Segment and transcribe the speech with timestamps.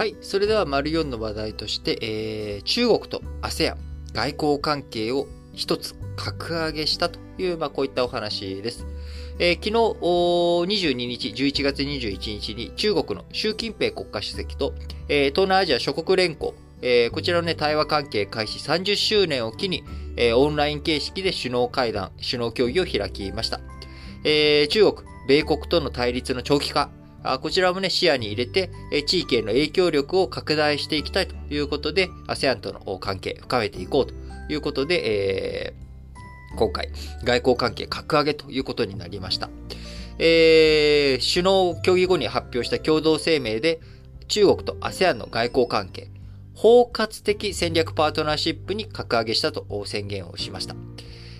[0.00, 0.16] はい。
[0.22, 3.76] それでは、丸4の話題として、えー、中国と ASEAN
[4.14, 8.86] 外交関係を一つ格上げしたという、まあ、こういったお話です。
[9.38, 14.72] えー、昨日、22日、11月21日に中国の習近平国家主席と、
[15.10, 19.84] えー、東南アジア諸国連合、えー、こちらのね、対話関係開始30周年を機に、
[20.16, 23.60] えー、オンライン形式で首脳会談、首脳協議を開きました。
[24.24, 26.90] えー、中国、米国との対立の長期化、
[27.40, 28.70] こちらもね、視野に入れて、
[29.06, 34.14] 地域への影響力を拡大していきたいということで、ASEAN との関係深めていこうと
[34.52, 36.88] いうことで、えー、今回、
[37.22, 39.50] 外交関係格上げということになりました。
[40.18, 43.80] えー、首脳協議後に発表した共同声明で、
[44.28, 46.08] 中国と ASEAN の外交関係、
[46.54, 50.74] 包括的戦略パートナーシップに格上げしたと宣言をしました。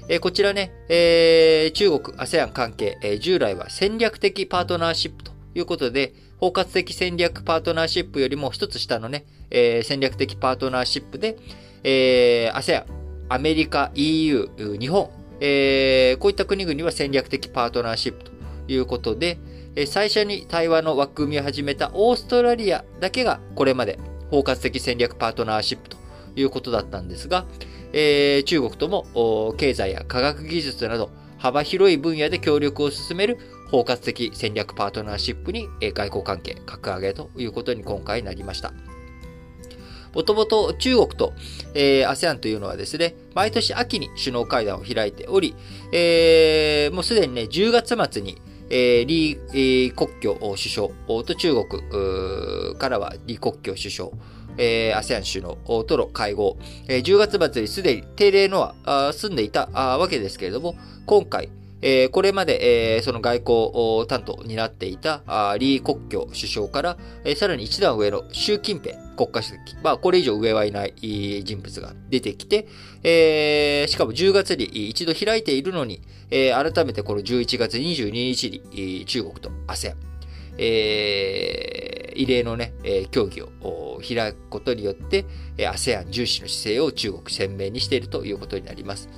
[0.08, 11.36] えこちらね、えー、中国、ASEAN 関係、え、従来は戦略的パートナーシップとということで、包括的戦略パートナーシップよりも一つ下のね、えー、戦略的パートナーシップで、
[11.82, 12.84] えー、ASEAN、
[13.28, 18.30] アメリカ、EU、日本、えー、こういった国々は戦略的パートナーシップと
[18.68, 19.38] いうことで、
[19.76, 23.98] え最初に対話の枠組みを始めたオーストラリアだけがこれまで
[24.30, 25.96] 包括的戦略パートナーシップと
[26.34, 27.46] いうことだったんですが、
[27.92, 33.38] えー、中国とも経済や科学技術など幅広い分野で協力を進める
[33.70, 38.72] 包括的戦略パートナーシップに外交関係格上げということに今回なりました。
[40.14, 41.32] もともと中国と、
[41.74, 45.54] えー、ASEAN というのはですね、毎年秋に首脳会談を開いており、
[45.92, 48.40] えー、もうすでにね、10月末に、
[48.70, 50.88] えー、李、えー、国境首相
[51.22, 54.10] と中国からは李国境首相、
[54.58, 56.56] えー、ASEAN 首脳との会合、
[56.88, 60.74] えー、10月末にすでに定例のは済んでいたわけですけれども、
[61.06, 61.50] 今回、
[61.82, 65.22] えー、これまで、えー、その外交担当になっていた
[65.58, 72.68] 李克強首相から、えー、さらに一段上の習近平国家主席、まあ、これ以上上はいない人物が出てきて、
[73.02, 76.00] えー、しかも10月に一度開いているのに、
[76.30, 79.94] えー、改めてこの11月22日に中国と ASEAN、
[80.58, 82.72] えー、異例のね、
[83.10, 85.24] 協議を開くことによって、
[85.58, 89.08] ASEAN 重視の姿勢を中国鮮明にしているということになります。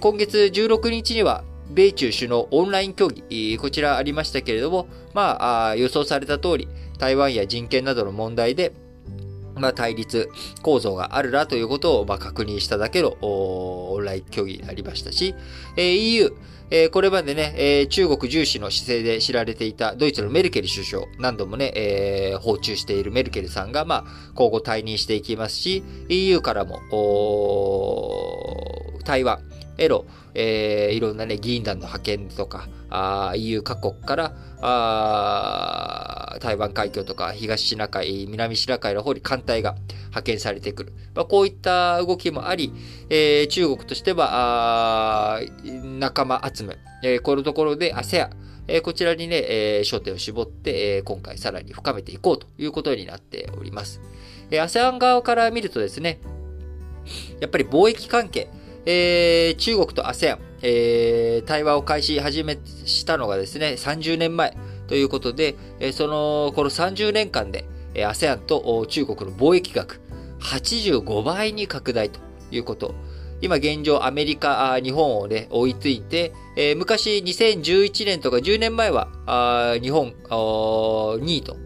[0.00, 6.68] 今月16日には、米中首脳オンライン協議、こちらありましたけれども、まあ、予想された通り、
[6.98, 8.72] 台湾や人権などの問題で、
[9.58, 10.28] まあ、対立
[10.62, 15.34] 構造があるなということを、まあ、確認しただけのオンライン協議になりましたし、
[15.76, 16.32] えー、EU、
[16.70, 26.80] えー、これまでね、えー、中国重視の姿勢で知られていたドイツのメルケル首相、何度もね、えー、訪中しているメルケルさんが、まあ、今後退任していきますし、EU からも、
[29.04, 29.47] 台湾
[29.78, 40.92] への、えー、いろんなね、議員団の派遣とか、あ EU 各国からあ台湾海峡とか東シナ海、南シナ海の方に艦隊が派遣されてくる。
[41.14, 42.72] まあ、こういった動きもあり、
[43.08, 48.30] えー、中国としてはあ仲間集め、えー、このところで ASEAN、
[48.66, 54.00] え、こちらにね、えー、焦点を絞って、えー、今回さらに深めていこうということになっております。
[54.50, 56.20] え、ASEAN 側から見るとですね、
[57.40, 58.48] やっぱり貿易関係、
[58.90, 64.56] えー、中国と ASEAN、えー、対話を開始始めしたのがですね、30年前
[64.86, 70.00] ということで、えー、その、この30年間で、えー、ASEAN と中国の貿易額、
[70.40, 72.18] 85倍に拡大と
[72.50, 72.94] いうこと。
[73.42, 79.08] 今現状アメリカ、日本をね、追いついて、えー、昔2011年とか10年前は、
[79.82, 81.58] 日本2位と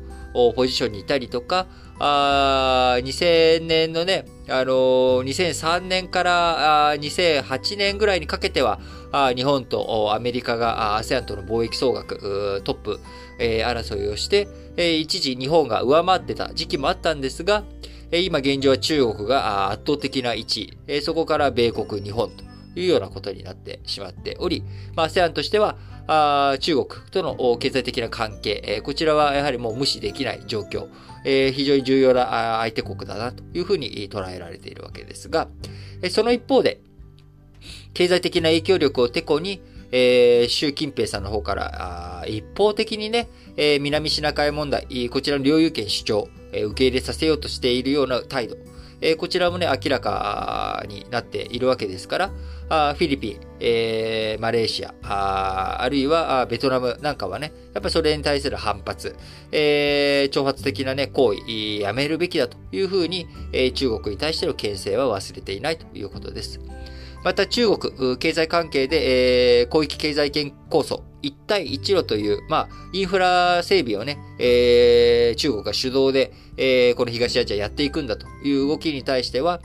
[0.57, 1.69] ポジションにいたりとか、
[2.05, 8.81] あ2000年のね、あのー、2003年からあ2008年ぐらいにかけては、
[9.13, 12.99] あ日本とアメリカが ASEAN との貿易総額トップ、
[13.39, 17.63] えー、争いをして、えー、一時日本が上回ってた時期もあったんですが、
[18.11, 22.43] えー、今現状は中国が圧倒的な位置、えー、そこから米国、日本と
[22.75, 24.65] いうようなことになってしまっており、
[24.97, 25.77] まあ、ASEAN としては、
[26.13, 30.89] あ中国との経済的な関係、え、こちらはやはりもう無視できない状況、
[31.25, 35.49] え、非常に重要な相手国だなというふうに捉えられているわけですが、
[36.03, 36.81] えその一方で、
[37.95, 48.57] 経済的な影響力をてこに、えー、習近平さんの方から、一方的にね、えー、南シナ海問題、こちらの領有権主張、えー、受け入れさせようとしているような態度、
[49.03, 52.31] え、こちらもね、明らかになっているわけですから、
[52.69, 59.17] あフィリピン、え、マレーシア、ああるいはベトナムなんかはね、やっぱそれに対する反発、
[59.51, 66.61] え、挑発的なね、行為、やめるべきだというふうに、え、中国に対しての牽制は忘れていないということです。
[67.25, 79.61] また中国、経済関係で、えー、広域経済圏構想、一帯一路という、まあ、インフラ整備をね、えー、中国が主導で、えー、この東アジアやっていくんだという動きに対しては、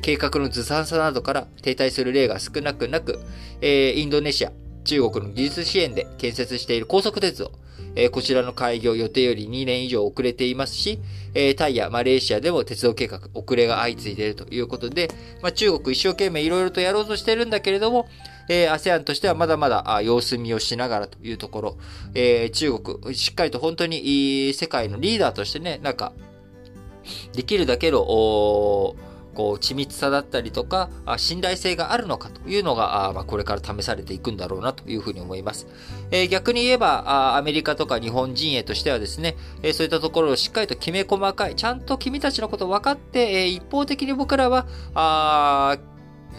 [0.00, 3.20] 計画のずさんさなどから停滞する例が少なくなく、
[3.60, 4.52] えー、インドネシア、
[4.84, 7.52] 中国の技術支援で建設している高速鉄道、
[7.96, 10.98] えー、こちらの開業予定より2年以上遅れていますし、
[11.34, 15.08] えー、タイやマレーシアでも鉄道計画遅れが相次いでいるということで、
[15.42, 18.08] まあ、中国一生懸命いろいろとやろうとしてるんだけれども、
[18.48, 21.76] えー、ASEAN としてはまだまだ様子見をしながらというところ、
[22.14, 26.12] えー、中国、しっかりと本当に世界のリーダーとしてね、なんか、
[27.34, 28.96] できるだけの、
[29.34, 35.66] こう、緻密さだったりとか、信頼性があるのかというのが、ま、これから試されていくんだろうなというふうに思います。
[36.10, 45.76] え、逆に言えば、アメリカとか日本陣営としてはですね、え、そういったところをしっかりときめ細かい、ちゃんと君たちのことを分かって、え、一方的に僕らは、あ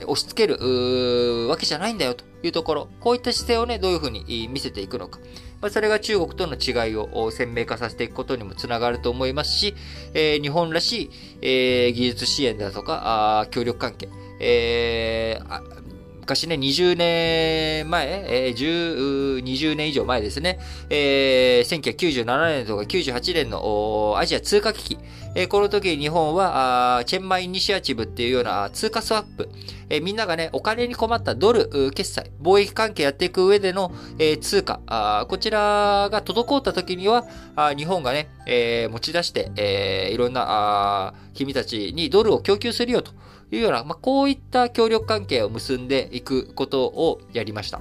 [0.04, 5.20] 押し付けるわけじゃないんだよというところ、こういった姿勢をね、どういうふうに見せていくのか。
[5.66, 9.74] まあ、それが中国との違いを鮮明化させていくことにもつながると思いますし、
[10.14, 11.10] えー、日本らしい、
[11.42, 14.08] えー、技術支援だとか、あ協力関係、
[14.40, 15.85] えー、
[16.26, 20.58] 昔ね、20年前、えー、20年以上前ですね、
[20.90, 24.98] えー、1997年とか98年のアジア通貨危機、
[25.36, 29.50] えー、この時日本はチェンマイイニシアチブっていうような通貨スワップ、
[29.88, 34.80] えー、みんながね、お金に困ったドル決済、貿易関係やっていく上での、えー、通貨。
[34.88, 43.12] あ、こちらが滞った時には、あ日本がね、えー、持ち出して、えー、いろんなあ君たちにドルを供給するよと。
[43.56, 47.80] いうような、まあ、こういった協力関係を結んでいくことをやりました。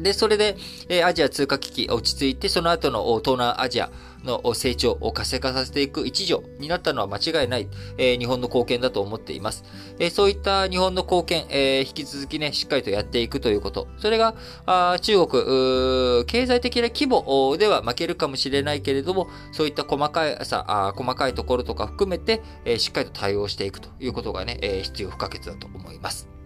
[0.00, 0.56] で、それで、
[0.88, 3.90] えアジア通貨危機落ち着いて、その後の東南アジア
[4.24, 7.68] の成長を活性化させていく一助になったのは間違いない、
[7.98, 9.64] え、日本の貢献だと思っています。
[9.98, 13.88] え、そういった日本の貢献、え、引き続きね、しっかりとやっていくということ。
[13.98, 14.34] それが、
[14.66, 26.37] あ中国、経済的な規模では負けるかもしれないけれども、そういった細かいさ、あ細かいところとか含めて、えしっかりと対応していくということがね、え必要不可欠だと思います。